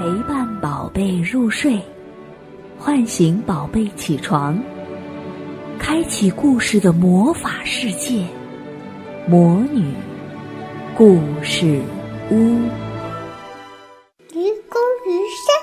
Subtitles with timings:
[0.00, 1.78] 陪伴宝贝入睡，
[2.78, 4.58] 唤醒宝贝起床，
[5.78, 8.24] 开启故事的魔法世界——
[9.28, 9.92] 魔女
[10.96, 11.82] 故事
[12.30, 12.34] 屋。
[14.32, 15.54] 愚公移山，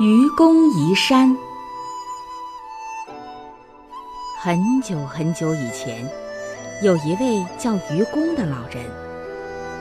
[0.00, 1.34] 愚公移山。
[4.38, 6.06] 很久很久以前，
[6.84, 8.84] 有一位叫愚公的老人，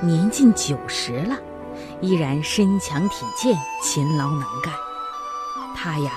[0.02, 1.38] 年近九十了。
[2.02, 4.74] 依然身强体健、勤劳能干。
[5.76, 6.12] 他呀，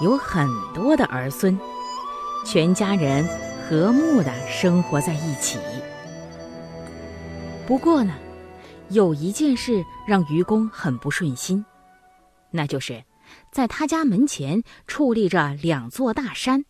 [0.00, 1.58] 有很多的儿孙，
[2.44, 3.26] 全家人
[3.68, 5.58] 和睦的生活在一起。
[7.66, 8.14] 不过呢，
[8.88, 11.64] 有一件事让愚公很不顺心，
[12.50, 13.04] 那就是
[13.52, 16.64] 在他家门前矗立着两座大山，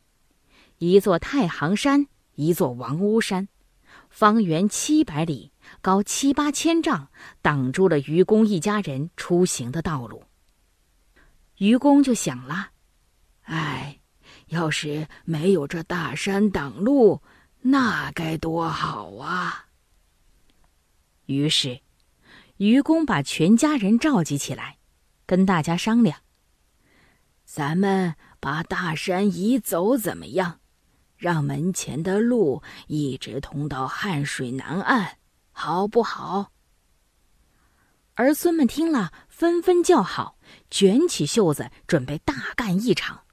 [0.79, 3.49] 一座太行山，一座王屋山，
[4.11, 5.53] 方圆七百里。
[5.81, 7.09] 高七八千丈，
[7.41, 10.25] 挡住了愚公一家人出行的道路。
[11.59, 12.71] 愚公就想了
[13.45, 14.01] ：“哎，
[14.47, 17.23] 要是没有这大山挡路，
[17.61, 19.67] 那该多好啊！”
[21.27, 21.81] 于是，
[22.57, 24.79] 愚公把全家人召集起来，
[25.27, 26.21] 跟大家商量
[27.45, 30.61] ：“咱们把大山移走怎么样？
[31.17, 35.19] 让门前的路一直通到汉水南岸。”
[35.63, 36.53] 好不好？
[38.15, 40.39] 儿孙们听了，纷纷叫好，
[40.71, 43.25] 卷起袖子准备大干一场。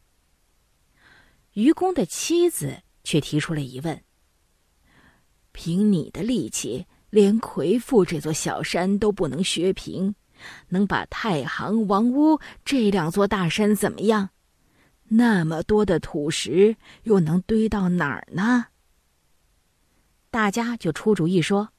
[1.54, 4.04] 愚公的妻子却提出了疑问
[5.54, 10.14] ：“凭你的力气，连魁父这座小山都不能削平，
[10.68, 14.32] 能把太行、王屋这两座大山怎么样？
[15.06, 18.66] 那么多的土石，又能堆到哪儿呢？”
[20.30, 21.70] 大家就出主意说。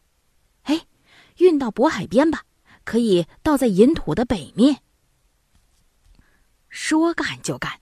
[1.39, 2.43] 运到渤海边吧，
[2.85, 4.83] 可以倒在银土的北面。
[6.69, 7.81] 说干就干，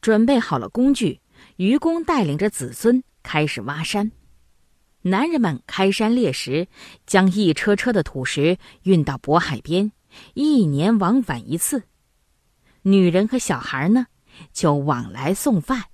[0.00, 1.20] 准备好了工具，
[1.56, 4.12] 愚公带领着子孙开始挖山。
[5.02, 6.68] 男人们开山裂石，
[7.06, 9.92] 将一车车的土石运到渤海边，
[10.32, 11.82] 一年往返一次。
[12.82, 14.06] 女人和小孩呢，
[14.52, 15.84] 就往来送饭。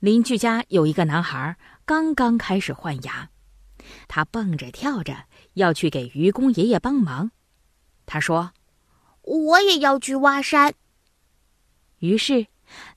[0.00, 3.30] 邻居家有一个男孩，刚刚开始换牙。
[4.08, 5.24] 他蹦着跳着
[5.54, 7.30] 要去给愚公爷爷帮忙，
[8.06, 8.52] 他说
[9.22, 10.74] ：“我也要去挖山。”
[12.00, 12.46] 于是，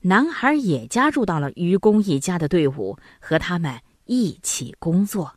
[0.02, 5.34] 男孩也加入到了愚公一家的队伍，和他们一起工作。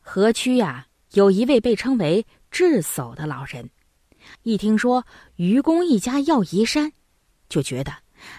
[0.00, 3.70] 河区呀，有一位被称为智叟的老人，
[4.42, 5.06] 一听说
[5.36, 6.92] 愚公一家要移山，
[7.48, 7.92] 就觉得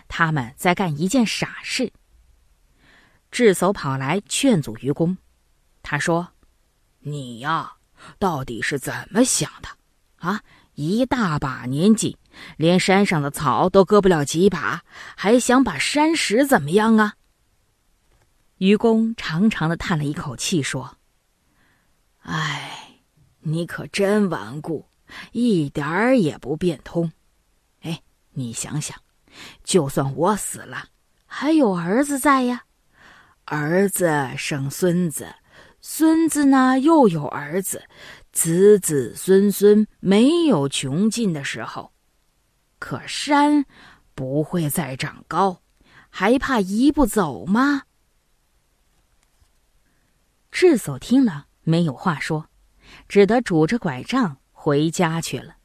[0.07, 1.91] 他们在干一件傻事。
[3.31, 5.17] 智叟跑来劝阻愚公，
[5.81, 6.33] 他说
[6.99, 7.77] ：“你呀，
[8.19, 9.69] 到底是怎么想的？
[10.17, 10.41] 啊，
[10.75, 12.17] 一大把年纪，
[12.57, 14.83] 连山上的草都割不了几把，
[15.15, 17.15] 还想把山石怎么样啊？”
[18.59, 20.97] 愚公长长的叹了一口气，说
[22.23, 22.99] ：“哎，
[23.39, 24.85] 你可真顽固，
[25.31, 27.11] 一点儿也不变通。
[27.79, 28.99] 哎，你想想，
[29.63, 30.89] 就算我死了，
[31.25, 32.65] 还有儿子在呀。”
[33.51, 35.35] 儿子生孙子，
[35.81, 37.83] 孙子呢又有儿子，
[38.31, 41.91] 子子孙孙没有穷尽的时候。
[42.79, 43.65] 可山
[44.15, 45.61] 不会再长高，
[46.09, 47.83] 还怕移不走吗？
[50.49, 52.47] 智叟听了没有话说，
[53.09, 55.57] 只得拄着拐杖回家去了。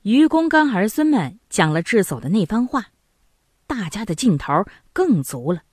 [0.00, 2.86] 愚公跟儿孙们讲了智叟的那番话，
[3.66, 4.64] 大家的劲头
[4.94, 5.64] 更足了。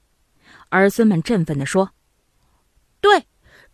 [0.70, 1.92] 儿孙们振奋地说
[3.02, 3.26] ：“对，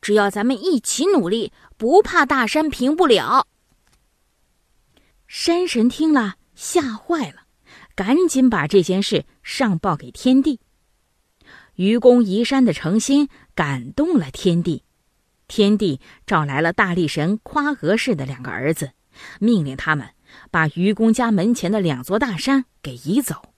[0.01, 3.47] 只要咱们一起努力，不怕大山平不了。”
[5.27, 7.43] 山神听了吓坏了，
[7.95, 10.59] 赶紧把这件事上报给天帝。
[11.75, 14.83] 愚公移山的诚心感动了天帝，
[15.47, 18.91] 天帝召来了大力神夸娥氏的两个儿子，
[19.39, 20.07] 命令他们
[20.51, 23.52] 把愚公家门前的两座大山给移走。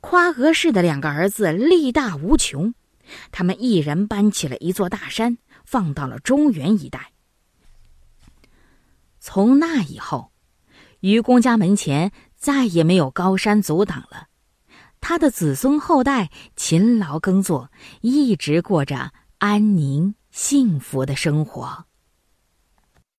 [0.00, 2.74] 夸娥氏的两个儿子力大无穷，
[3.32, 7.12] 他们一人搬起了一座大山，放到了中原一带。
[9.18, 10.30] 从那以后，
[11.00, 14.28] 愚公家门前再也没有高山阻挡了。
[15.00, 17.70] 他的子孙后代勤劳耕作，
[18.00, 21.86] 一直过着安宁幸福的生活。